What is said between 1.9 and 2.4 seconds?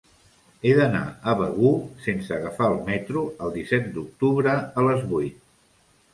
sense